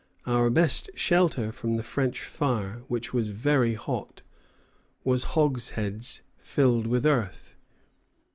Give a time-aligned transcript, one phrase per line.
[0.25, 4.23] Our best shelter from the French fire, which was very hot,
[5.03, 7.55] was hogsheads filled with earth."